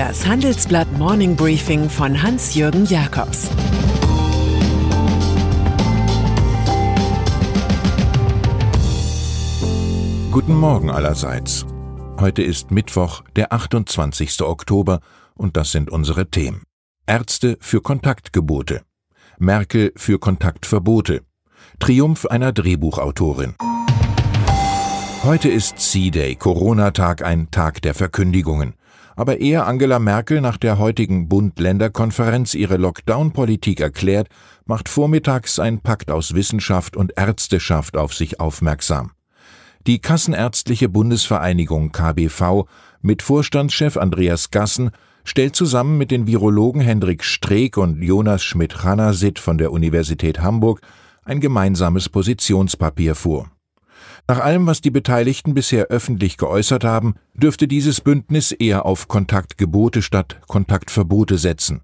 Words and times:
Das 0.00 0.26
Handelsblatt 0.26 0.90
Morning 0.96 1.36
Briefing 1.36 1.90
von 1.90 2.22
Hans-Jürgen 2.22 2.86
Jakobs 2.86 3.50
Guten 10.30 10.54
Morgen 10.54 10.88
allerseits. 10.88 11.66
Heute 12.18 12.42
ist 12.42 12.70
Mittwoch, 12.70 13.22
der 13.36 13.52
28. 13.52 14.40
Oktober, 14.40 15.00
und 15.34 15.58
das 15.58 15.70
sind 15.70 15.90
unsere 15.90 16.30
Themen. 16.30 16.62
Ärzte 17.06 17.58
für 17.60 17.82
Kontaktgebote. 17.82 18.80
Merkel 19.38 19.92
für 19.96 20.18
Kontaktverbote. 20.18 21.20
Triumph 21.78 22.24
einer 22.24 22.52
Drehbuchautorin. 22.52 23.54
Heute 25.24 25.50
ist 25.50 25.78
C-Day, 25.78 26.36
Corona-Tag, 26.36 27.22
ein 27.22 27.50
Tag 27.50 27.82
der 27.82 27.92
Verkündigungen. 27.92 28.72
Aber 29.20 29.38
ehe 29.38 29.66
Angela 29.66 29.98
Merkel 29.98 30.40
nach 30.40 30.56
der 30.56 30.78
heutigen 30.78 31.28
Bund-Länder-Konferenz 31.28 32.54
ihre 32.54 32.78
Lockdown-Politik 32.78 33.80
erklärt, 33.80 34.28
macht 34.64 34.88
vormittags 34.88 35.58
ein 35.58 35.80
Pakt 35.80 36.10
aus 36.10 36.32
Wissenschaft 36.32 36.96
und 36.96 37.12
Ärzteschaft 37.18 37.98
auf 37.98 38.14
sich 38.14 38.40
aufmerksam. 38.40 39.10
Die 39.86 39.98
Kassenärztliche 39.98 40.88
Bundesvereinigung 40.88 41.92
KBV 41.92 42.64
mit 43.02 43.20
Vorstandschef 43.20 43.98
Andreas 43.98 44.50
Gassen 44.50 44.90
stellt 45.22 45.54
zusammen 45.54 45.98
mit 45.98 46.10
den 46.10 46.26
Virologen 46.26 46.80
Hendrik 46.80 47.22
Streeck 47.22 47.76
und 47.76 48.00
Jonas 48.00 48.42
Schmidt-Hanasit 48.42 49.38
von 49.38 49.58
der 49.58 49.70
Universität 49.70 50.40
Hamburg 50.40 50.80
ein 51.24 51.40
gemeinsames 51.40 52.08
Positionspapier 52.08 53.14
vor. 53.14 53.50
Nach 54.30 54.38
allem, 54.38 54.68
was 54.68 54.80
die 54.80 54.92
Beteiligten 54.92 55.54
bisher 55.54 55.86
öffentlich 55.86 56.36
geäußert 56.36 56.84
haben, 56.84 57.16
dürfte 57.34 57.66
dieses 57.66 58.00
Bündnis 58.00 58.52
eher 58.52 58.86
auf 58.86 59.08
Kontaktgebote 59.08 60.02
statt 60.02 60.40
Kontaktverbote 60.46 61.36
setzen. 61.36 61.80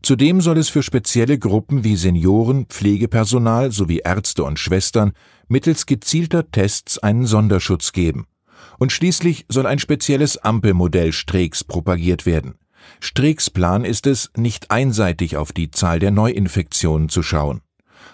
Zudem 0.00 0.40
soll 0.40 0.56
es 0.56 0.70
für 0.70 0.82
spezielle 0.82 1.38
Gruppen 1.38 1.84
wie 1.84 1.96
Senioren, 1.96 2.64
Pflegepersonal 2.64 3.70
sowie 3.70 3.98
Ärzte 3.98 4.44
und 4.44 4.58
Schwestern 4.58 5.12
mittels 5.46 5.84
gezielter 5.84 6.50
Tests 6.50 6.96
einen 6.96 7.26
Sonderschutz 7.26 7.92
geben. 7.92 8.26
Und 8.78 8.92
schließlich 8.92 9.44
soll 9.50 9.66
ein 9.66 9.78
spezielles 9.78 10.38
Ampelmodell 10.38 11.12
Streeks 11.12 11.64
propagiert 11.64 12.24
werden. 12.24 12.54
Streeks 13.00 13.50
Plan 13.50 13.84
ist 13.84 14.06
es, 14.06 14.30
nicht 14.34 14.70
einseitig 14.70 15.36
auf 15.36 15.52
die 15.52 15.70
Zahl 15.70 15.98
der 15.98 16.12
Neuinfektionen 16.12 17.10
zu 17.10 17.22
schauen. 17.22 17.60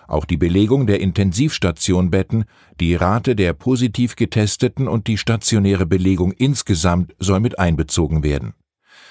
Auch 0.08 0.24
die 0.24 0.36
Belegung 0.36 0.86
der 0.86 1.00
Intensivstationbetten, 1.00 2.44
die 2.80 2.94
Rate 2.94 3.36
der 3.36 3.52
positiv 3.52 4.16
Getesteten 4.16 4.88
und 4.88 5.06
die 5.06 5.18
stationäre 5.18 5.86
Belegung 5.86 6.32
insgesamt 6.32 7.14
soll 7.18 7.40
mit 7.40 7.58
einbezogen 7.58 8.22
werden. 8.22 8.54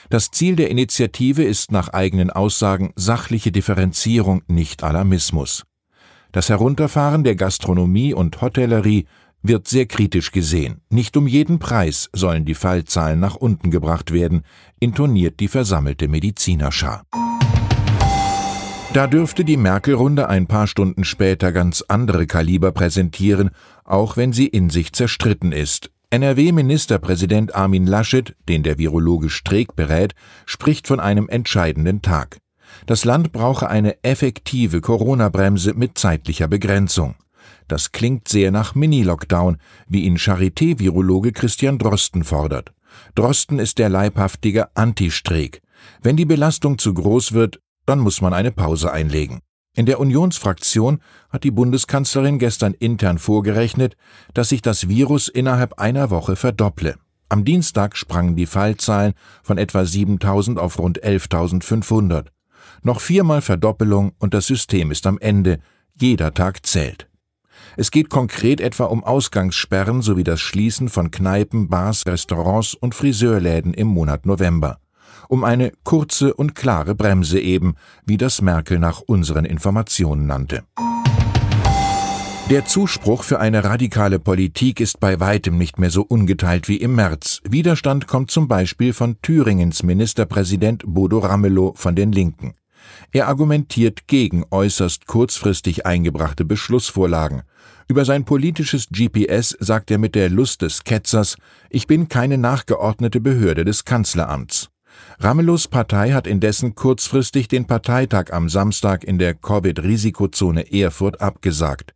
Das 0.09 0.29
Ziel 0.29 0.55
der 0.55 0.69
Initiative 0.69 1.43
ist 1.43 1.71
nach 1.71 1.89
eigenen 1.89 2.29
Aussagen 2.29 2.93
sachliche 2.95 3.51
Differenzierung, 3.51 4.43
nicht 4.47 4.83
Alarmismus. 4.83 5.63
Das 6.31 6.49
Herunterfahren 6.49 7.23
der 7.23 7.35
Gastronomie 7.35 8.13
und 8.13 8.41
Hotellerie 8.41 9.05
wird 9.41 9.67
sehr 9.67 9.85
kritisch 9.85 10.31
gesehen. 10.31 10.81
Nicht 10.89 11.17
um 11.17 11.27
jeden 11.27 11.59
Preis 11.59 12.09
sollen 12.13 12.45
die 12.45 12.55
Fallzahlen 12.55 13.19
nach 13.19 13.35
unten 13.35 13.71
gebracht 13.71 14.11
werden, 14.11 14.43
intoniert 14.79 15.39
die 15.39 15.47
versammelte 15.47 16.07
Medizinerschar. 16.07 17.03
Da 18.95 19.07
dürfte 19.07 19.43
die 19.43 19.57
Merkel-Runde 19.57 20.29
ein 20.29 20.47
paar 20.47 20.67
Stunden 20.67 21.03
später 21.03 21.51
ganz 21.51 21.83
andere 21.89 22.27
Kaliber 22.27 22.71
präsentieren, 22.71 23.49
auch 23.83 24.15
wenn 24.15 24.31
sie 24.31 24.47
in 24.47 24.69
sich 24.69 24.93
zerstritten 24.93 25.51
ist. 25.51 25.91
NRW-Ministerpräsident 26.11 27.53
Armin 27.55 27.87
Laschet, 27.87 28.37
den 28.47 28.63
der 28.63 28.77
Virologe 28.77 29.29
Streeck 29.29 29.75
berät, 29.75 30.15
spricht 30.45 30.87
von 30.87 31.01
einem 31.01 31.27
entscheidenden 31.27 32.01
Tag. 32.03 32.37
Das 32.85 33.03
Land 33.03 33.33
brauche 33.33 33.69
eine 33.69 34.01
effektive 34.01 34.79
Corona-Bremse 34.79 35.73
mit 35.73 35.97
zeitlicher 35.97 36.47
Begrenzung. 36.47 37.15
Das 37.67 37.91
klingt 37.91 38.29
sehr 38.29 38.49
nach 38.51 38.75
Mini-Lockdown, 38.75 39.57
wie 39.89 40.05
ihn 40.05 40.15
Charité-Virologe 40.15 41.33
Christian 41.33 41.79
Drosten 41.79 42.23
fordert. 42.23 42.71
Drosten 43.13 43.59
ist 43.59 43.77
der 43.77 43.89
leibhaftige 43.89 44.73
Anti-Streeck. 44.73 45.61
Wenn 46.01 46.15
die 46.15 46.23
Belastung 46.23 46.77
zu 46.77 46.93
groß 46.93 47.33
wird, 47.33 47.59
dann 47.85 47.99
muss 47.99 48.21
man 48.21 48.33
eine 48.33 48.51
Pause 48.51 48.91
einlegen. 48.91 49.39
In 49.75 49.85
der 49.85 49.99
Unionsfraktion 49.99 50.99
hat 51.29 51.43
die 51.43 51.51
Bundeskanzlerin 51.51 52.39
gestern 52.39 52.73
intern 52.73 53.17
vorgerechnet, 53.17 53.97
dass 54.33 54.49
sich 54.49 54.61
das 54.61 54.87
Virus 54.87 55.27
innerhalb 55.27 55.79
einer 55.79 56.09
Woche 56.09 56.37
verdopple. 56.37 56.95
Am 57.27 57.43
Dienstag 57.43 57.97
sprangen 57.97 58.37
die 58.37 58.45
Fallzahlen 58.45 59.13
von 59.43 59.57
etwa 59.57 59.83
7000 59.83 60.59
auf 60.59 60.79
rund 60.79 61.03
11.500. 61.03 62.27
Noch 62.83 63.01
viermal 63.01 63.41
Verdoppelung 63.41 64.13
und 64.17 64.33
das 64.33 64.47
System 64.47 64.91
ist 64.91 65.05
am 65.07 65.17
Ende. 65.19 65.59
Jeder 65.99 66.33
Tag 66.33 66.65
zählt. 66.65 67.09
Es 67.75 67.91
geht 67.91 68.09
konkret 68.09 68.61
etwa 68.61 68.85
um 68.85 69.03
Ausgangssperren 69.03 70.01
sowie 70.01 70.23
das 70.23 70.39
Schließen 70.39 70.87
von 70.87 71.11
Kneipen, 71.11 71.67
Bars, 71.67 72.05
Restaurants 72.05 72.75
und 72.75 72.95
Friseurläden 72.95 73.73
im 73.73 73.87
Monat 73.87 74.25
November 74.25 74.79
um 75.29 75.43
eine 75.43 75.71
kurze 75.83 76.33
und 76.33 76.55
klare 76.55 76.95
Bremse 76.95 77.39
eben, 77.39 77.75
wie 78.05 78.17
das 78.17 78.41
Merkel 78.41 78.79
nach 78.79 79.01
unseren 79.01 79.45
Informationen 79.45 80.27
nannte. 80.27 80.63
Der 82.51 82.63
Zuspruch 82.65 83.23
für 83.23 83.39
eine 83.39 83.63
radikale 83.63 84.19
Politik 84.19 84.79
ist 84.79 84.99
bei 84.99 85.19
weitem 85.19 85.57
nicht 85.57 85.79
mehr 85.79 85.89
so 85.89 86.03
ungeteilt 86.03 86.67
wie 86.67 86.77
im 86.77 86.93
März. 86.93 87.41
Widerstand 87.43 88.05
kommt 88.05 88.29
zum 88.29 88.47
Beispiel 88.47 88.93
von 88.93 89.19
Thüringens 89.23 89.81
Ministerpräsident 89.81 90.83
Bodo 90.85 91.17
Ramelow 91.17 91.73
von 91.75 91.95
den 91.95 92.11
Linken. 92.11 92.53
Er 93.11 93.27
argumentiert 93.27 94.05
gegen 94.05 94.43
äußerst 94.51 95.07
kurzfristig 95.07 95.87
eingebrachte 95.87 96.45
Beschlussvorlagen. 96.45 97.41
Über 97.87 98.05
sein 98.05 98.25
politisches 98.25 98.89
GPS 98.89 99.57
sagt 99.59 99.89
er 99.89 99.97
mit 99.97 100.13
der 100.13 100.29
Lust 100.29 100.61
des 100.61 100.83
Ketzers, 100.83 101.37
ich 101.71 101.87
bin 101.87 102.09
keine 102.09 102.37
nachgeordnete 102.37 103.21
Behörde 103.21 103.65
des 103.65 103.85
Kanzleramts. 103.85 104.69
Ramelows 105.19 105.67
Partei 105.67 106.11
hat 106.11 106.27
indessen 106.27 106.75
kurzfristig 106.75 107.47
den 107.47 107.65
Parteitag 107.65 108.31
am 108.31 108.49
Samstag 108.49 109.03
in 109.03 109.17
der 109.17 109.33
Covid-Risikozone 109.33 110.71
Erfurt 110.71 111.21
abgesagt. 111.21 111.93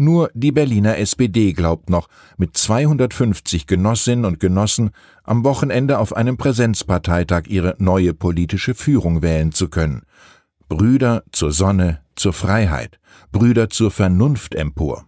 Nur 0.00 0.30
die 0.32 0.52
Berliner 0.52 0.98
SPD 0.98 1.52
glaubt 1.52 1.90
noch, 1.90 2.08
mit 2.36 2.56
250 2.56 3.66
Genossinnen 3.66 4.24
und 4.24 4.38
Genossen 4.38 4.90
am 5.24 5.42
Wochenende 5.42 5.98
auf 5.98 6.14
einem 6.14 6.36
Präsenzparteitag 6.36 7.48
ihre 7.48 7.74
neue 7.78 8.14
politische 8.14 8.74
Führung 8.74 9.22
wählen 9.22 9.50
zu 9.50 9.68
können. 9.68 10.02
Brüder 10.68 11.24
zur 11.32 11.50
Sonne, 11.50 12.00
zur 12.14 12.32
Freiheit, 12.32 13.00
Brüder 13.32 13.70
zur 13.70 13.90
Vernunft 13.90 14.54
empor. 14.54 15.04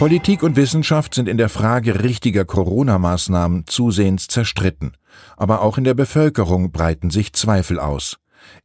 Politik 0.00 0.42
und 0.42 0.56
Wissenschaft 0.56 1.12
sind 1.12 1.28
in 1.28 1.36
der 1.36 1.50
Frage 1.50 2.02
richtiger 2.02 2.46
Corona-Maßnahmen 2.46 3.66
zusehends 3.66 4.28
zerstritten. 4.28 4.96
Aber 5.36 5.60
auch 5.60 5.76
in 5.76 5.84
der 5.84 5.92
Bevölkerung 5.92 6.72
breiten 6.72 7.10
sich 7.10 7.34
Zweifel 7.34 7.78
aus. 7.78 8.16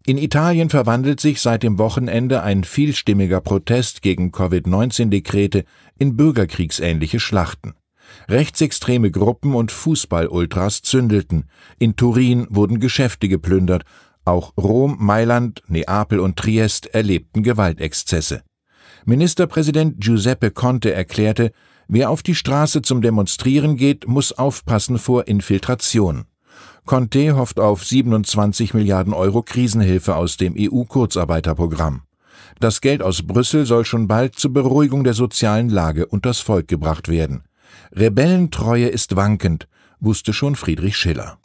In 0.05 0.17
Italien 0.17 0.69
verwandelt 0.69 1.19
sich 1.19 1.41
seit 1.41 1.63
dem 1.63 1.77
Wochenende 1.77 2.41
ein 2.41 2.63
vielstimmiger 2.63 3.41
Protest 3.41 4.01
gegen 4.01 4.31
Covid-19-Dekrete 4.31 5.65
in 5.97 6.15
bürgerkriegsähnliche 6.15 7.19
Schlachten. 7.19 7.73
Rechtsextreme 8.29 9.11
Gruppen 9.11 9.55
und 9.55 9.73
Fußball-Ultras 9.73 10.83
zündelten. 10.83 11.49
In 11.77 11.97
Turin 11.97 12.47
wurden 12.49 12.79
Geschäfte 12.79 13.27
geplündert. 13.27 13.83
Auch 14.23 14.53
Rom, 14.55 14.95
Mailand, 15.01 15.63
Neapel 15.67 16.21
und 16.21 16.37
Triest 16.37 16.85
erlebten 16.95 17.43
Gewaltexzesse. 17.43 18.41
Ministerpräsident 19.07 19.99
Giuseppe 19.99 20.49
Conte 20.49 20.91
erklärte, 20.91 21.51
wer 21.87 22.09
auf 22.09 22.23
die 22.23 22.33
Straße 22.33 22.81
zum 22.81 23.03
Demonstrieren 23.03 23.77
geht, 23.77 24.07
muss 24.07 24.31
aufpassen 24.31 24.97
vor 24.97 25.27
Infiltration. 25.27 26.25
Conte 26.85 27.35
hofft 27.35 27.59
auf 27.59 27.85
27 27.85 28.73
Milliarden 28.73 29.13
Euro 29.13 29.43
Krisenhilfe 29.43 30.15
aus 30.15 30.37
dem 30.37 30.55
EU-Kurzarbeiterprogramm. 30.57 32.01
Das 32.59 32.81
Geld 32.81 33.03
aus 33.03 33.21
Brüssel 33.21 33.67
soll 33.67 33.85
schon 33.85 34.07
bald 34.07 34.39
zur 34.39 34.53
Beruhigung 34.53 35.03
der 35.03 35.13
sozialen 35.13 35.69
Lage 35.69 36.07
unters 36.07 36.39
Volk 36.39 36.67
gebracht 36.67 37.07
werden. 37.07 37.43
Rebellentreue 37.91 38.87
ist 38.87 39.15
wankend, 39.15 39.67
wusste 39.99 40.33
schon 40.33 40.55
Friedrich 40.55 40.97
Schiller. 40.97 41.37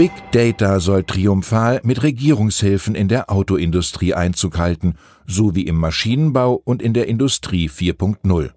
Big 0.00 0.12
Data 0.32 0.80
soll 0.80 1.04
triumphal 1.04 1.82
mit 1.84 2.02
Regierungshilfen 2.02 2.94
in 2.94 3.08
der 3.08 3.28
Autoindustrie 3.28 4.14
Einzug 4.14 4.56
halten, 4.56 4.94
so 5.26 5.54
wie 5.54 5.66
im 5.66 5.76
Maschinenbau 5.76 6.54
und 6.64 6.80
in 6.80 6.94
der 6.94 7.06
Industrie 7.06 7.68
4.0. 7.68 8.48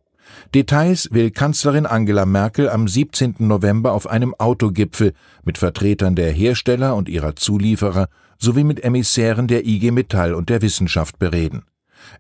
Details 0.56 1.10
will 1.12 1.32
Kanzlerin 1.32 1.86
Angela 1.86 2.26
Merkel 2.26 2.70
am 2.70 2.88
17. 2.88 3.36
November 3.40 3.92
auf 3.92 4.08
einem 4.08 4.34
Autogipfel 4.36 5.12
mit 5.44 5.58
Vertretern 5.58 6.16
der 6.16 6.32
Hersteller 6.32 6.96
und 6.96 7.10
ihrer 7.10 7.36
Zulieferer 7.36 8.08
sowie 8.38 8.64
mit 8.64 8.82
Emissären 8.82 9.50
der 9.50 9.66
IG 9.66 9.92
Metall 9.92 10.36
und 10.36 10.48
der 10.48 10.62
Wissenschaft 10.62 11.20
bereden. 11.20 11.64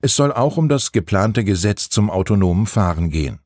Es 0.01 0.17
soll 0.17 0.33
auch 0.33 0.57
um 0.57 0.67
das 0.67 0.91
geplante 0.91 1.45
Gesetz 1.45 1.87
zum 1.87 2.09
autonomen 2.09 2.65
Fahren 2.65 3.09
gehen. 3.09 3.39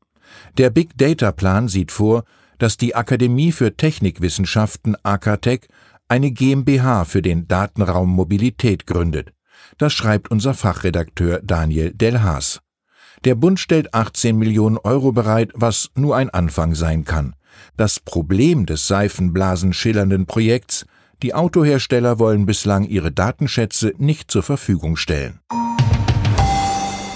Der 0.56 0.70
Big 0.70 0.98
Data 0.98 1.30
Plan 1.30 1.68
sieht 1.68 1.92
vor, 1.92 2.24
dass 2.58 2.76
die 2.76 2.94
Akademie 2.94 3.52
für 3.52 3.76
Technikwissenschaften 3.76 4.96
AKTech 5.02 5.68
eine 6.08 6.30
GmbH 6.30 7.04
für 7.04 7.22
den 7.22 7.48
Datenraum 7.48 8.08
Mobilität 8.08 8.86
gründet. 8.86 9.32
Das 9.76 9.92
schreibt 9.92 10.30
unser 10.30 10.54
Fachredakteur 10.54 11.40
Daniel 11.42 11.92
Delhaas. 11.92 12.60
Der 13.24 13.34
Bund 13.34 13.58
stellt 13.58 13.94
18 13.94 14.36
Millionen 14.36 14.78
Euro 14.78 15.12
bereit, 15.12 15.50
was 15.54 15.90
nur 15.94 16.16
ein 16.16 16.30
Anfang 16.30 16.74
sein 16.74 17.04
kann. 17.04 17.34
Das 17.76 17.98
Problem 18.00 18.66
des 18.66 18.86
seifenblasenschillernden 18.86 20.26
Projekts, 20.26 20.86
die 21.22 21.34
Autohersteller 21.34 22.20
wollen 22.20 22.46
bislang 22.46 22.84
ihre 22.84 23.10
Datenschätze 23.10 23.92
nicht 23.98 24.30
zur 24.30 24.44
Verfügung 24.44 24.96
stellen. 24.96 25.40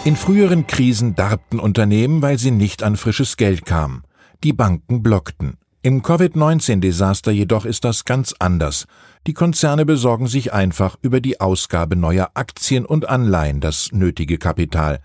In 0.04 0.16
früheren 0.16 0.66
Krisen 0.66 1.14
darbten 1.14 1.60
Unternehmen, 1.60 2.22
weil 2.22 2.36
sie 2.36 2.50
nicht 2.50 2.82
an 2.82 2.96
frisches 2.96 3.36
Geld 3.36 3.64
kamen. 3.64 4.02
Die 4.44 4.52
Banken 4.52 5.04
blockten. 5.04 5.56
Im 5.82 6.02
Covid-19-Desaster 6.02 7.30
jedoch 7.30 7.64
ist 7.64 7.84
das 7.84 8.04
ganz 8.04 8.34
anders. 8.40 8.86
Die 9.28 9.34
Konzerne 9.34 9.86
besorgen 9.86 10.26
sich 10.26 10.52
einfach 10.52 10.96
über 11.00 11.20
die 11.20 11.40
Ausgabe 11.40 11.94
neuer 11.94 12.30
Aktien 12.34 12.84
und 12.84 13.08
Anleihen 13.08 13.60
das 13.60 13.90
nötige 13.92 14.38
Kapital. 14.38 14.98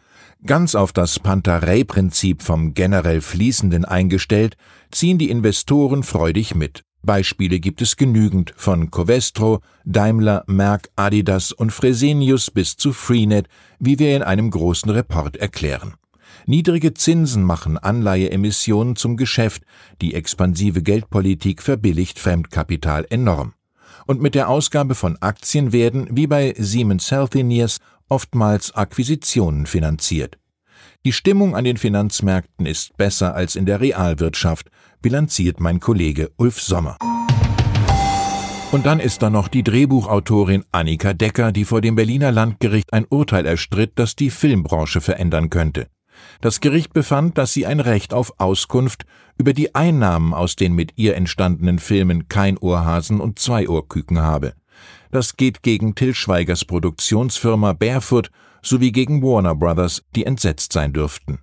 Ganz 0.44 0.74
auf 0.74 0.92
das 0.92 1.19
Pantarei-Prinzip 1.19 2.42
vom 2.42 2.74
generell 2.74 3.22
Fließenden 3.22 3.86
eingestellt, 3.86 4.57
ziehen 4.89 5.19
die 5.19 5.30
Investoren 5.30 6.01
freudig 6.01 6.56
mit. 6.56 6.81
Beispiele 7.04 7.60
gibt 7.60 7.83
es 7.83 7.95
genügend, 7.95 8.56
von 8.57 8.90
Covestro, 8.90 9.62
Daimler, 9.86 10.45
Merck, 10.48 10.90
Adidas 10.95 11.51
und 11.51 11.72
Fresenius 11.72 12.50
bis 12.50 12.75
zu 12.75 12.92
Freenet, 12.92 13.48
wie 13.78 14.00
wir 14.00 14.16
in 14.16 14.24
einem 14.24 14.50
großen 14.50 14.90
Report 14.90 15.38
erklären. 15.38 15.94
Niedrige 16.46 16.94
Zinsen 16.94 17.44
machen 17.44 17.78
Anleiheemissionen 17.78 18.96
zum 18.96 19.18
Geschäft, 19.18 19.64
die 20.02 20.14
expansive 20.14 20.82
Geldpolitik 20.82 21.62
verbilligt 21.62 22.20
Fremdkapital 22.20 23.06
enorm 23.10 23.54
und 24.08 24.22
mit 24.22 24.34
der 24.34 24.50
Ausgabe 24.50 24.96
von 24.96 25.18
Aktien 25.22 25.72
werden, 25.72 26.08
wie 26.12 26.28
bei 26.28 26.56
Siemens 26.58 27.12
Healthineers, 27.12 27.78
oftmals 28.10 28.74
Akquisitionen 28.74 29.66
finanziert. 29.66 30.40
Die 31.06 31.12
Stimmung 31.12 31.56
an 31.56 31.66
den 31.66 31.78
Finanzmärkten 31.78 32.66
ist 32.66 32.98
besser 32.98 33.36
als 33.36 33.56
in 33.56 33.66
der 33.66 33.82
Realwirtschaft, 33.82 34.70
bilanziert 35.02 35.60
mein 35.60 35.80
Kollege 35.80 36.32
Ulf 36.38 36.62
Sommer. 36.62 36.98
Und 38.72 38.86
dann 38.86 39.00
ist 39.00 39.22
da 39.22 39.30
noch 39.30 39.48
die 39.48 39.64
Drehbuchautorin 39.64 40.66
Annika 40.72 41.14
Decker, 41.14 41.52
die 41.52 41.64
vor 41.64 41.82
dem 41.82 41.96
Berliner 41.96 42.32
Landgericht 42.32 42.92
ein 42.92 43.06
Urteil 43.10 43.46
erstritt, 43.46 43.94
das 43.96 44.16
die 44.16 44.30
Filmbranche 44.30 45.00
verändern 45.00 45.50
könnte. 45.50 45.88
Das 46.42 46.62
Gericht 46.62 46.94
befand, 46.94 47.38
dass 47.38 47.54
sie 47.54 47.66
ein 47.66 47.80
Recht 47.80 48.14
auf 48.14 48.34
Auskunft 48.40 49.06
über 49.38 49.54
die 49.54 49.75
Einnahmen 49.75 50.34
aus 50.34 50.56
den 50.56 50.74
mit 50.74 50.94
ihr 50.98 51.16
entstandenen 51.16 51.80
Filmen 51.80 52.28
Kein 52.28 52.58
Ohrhasen 52.58 53.19
und 53.19 53.40
Zwei 53.40 53.68
Ohrküken 53.68 54.19
habe. 54.19 54.54
Das 55.12 55.38
geht 55.38 55.64
gegen 55.64 55.96
Till 55.96 56.14
Schweigers 56.14 56.66
Produktionsfirma 56.66 57.74
Barefoot 57.74 58.30
sowie 58.62 58.92
gegen 58.92 59.22
Warner 59.22 59.56
Brothers, 59.56 60.04
die 60.16 60.25
entsetzt 60.25 60.74
sein 60.74 60.94
dürften. 60.94 61.40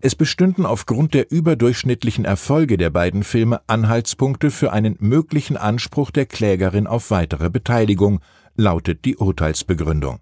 Es 0.00 0.14
bestünden 0.14 0.66
aufgrund 0.66 1.14
der 1.14 1.30
überdurchschnittlichen 1.30 2.24
Erfolge 2.24 2.76
der 2.76 2.90
beiden 2.90 3.24
Filme 3.24 3.60
Anhaltspunkte 3.66 4.50
für 4.50 4.72
einen 4.72 4.96
möglichen 5.00 5.56
Anspruch 5.56 6.10
der 6.10 6.26
Klägerin 6.26 6.86
auf 6.86 7.10
weitere 7.10 7.50
Beteiligung, 7.50 8.20
lautet 8.56 9.04
die 9.04 9.16
Urteilsbegründung. 9.16 10.20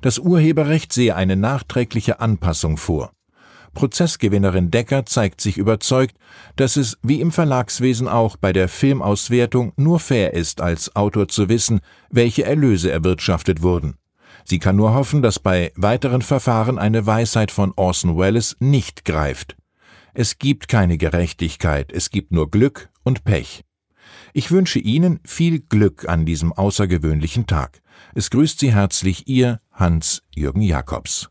Das 0.00 0.18
Urheberrecht 0.18 0.92
sehe 0.92 1.14
eine 1.14 1.36
nachträgliche 1.36 2.20
Anpassung 2.20 2.76
vor. 2.76 3.12
Prozessgewinnerin 3.74 4.70
Decker 4.70 5.06
zeigt 5.06 5.40
sich 5.40 5.58
überzeugt, 5.58 6.16
dass 6.56 6.76
es 6.76 6.98
wie 7.02 7.20
im 7.20 7.32
Verlagswesen 7.32 8.08
auch 8.08 8.36
bei 8.36 8.52
der 8.52 8.68
Filmauswertung 8.68 9.72
nur 9.76 10.00
fair 10.00 10.34
ist, 10.34 10.60
als 10.60 10.94
Autor 10.96 11.28
zu 11.28 11.48
wissen, 11.48 11.80
welche 12.10 12.44
Erlöse 12.44 12.90
erwirtschaftet 12.90 13.62
wurden. 13.62 13.94
Sie 14.44 14.58
kann 14.58 14.76
nur 14.76 14.94
hoffen, 14.94 15.22
dass 15.22 15.38
bei 15.38 15.72
weiteren 15.76 16.22
Verfahren 16.22 16.78
eine 16.78 17.06
Weisheit 17.06 17.50
von 17.50 17.72
Orson 17.76 18.16
Welles 18.16 18.56
nicht 18.58 19.04
greift. 19.04 19.56
Es 20.12 20.38
gibt 20.38 20.68
keine 20.68 20.98
Gerechtigkeit, 20.98 21.92
es 21.92 22.10
gibt 22.10 22.32
nur 22.32 22.50
Glück 22.50 22.90
und 23.04 23.24
Pech. 23.24 23.64
Ich 24.32 24.50
wünsche 24.50 24.78
Ihnen 24.78 25.20
viel 25.24 25.60
Glück 25.60 26.08
an 26.08 26.26
diesem 26.26 26.52
außergewöhnlichen 26.52 27.46
Tag. 27.46 27.80
Es 28.14 28.30
grüßt 28.30 28.58
Sie 28.58 28.72
herzlich 28.72 29.28
Ihr 29.28 29.60
Hans-Jürgen 29.72 30.62
Jakobs. 30.62 31.30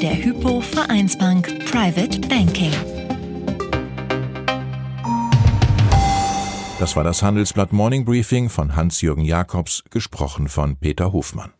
der 0.00 0.16
Hypo 0.24 0.62
Vereinsbank 0.62 1.46
Private 1.70 2.20
Banking. 2.20 2.72
Das 6.78 6.96
war 6.96 7.04
das 7.04 7.22
Handelsblatt 7.22 7.74
Morning 7.74 8.06
Briefing 8.06 8.48
von 8.48 8.76
Hans-Jürgen 8.76 9.26
Jakobs, 9.26 9.84
gesprochen 9.90 10.48
von 10.48 10.76
Peter 10.76 11.12
Hofmann. 11.12 11.52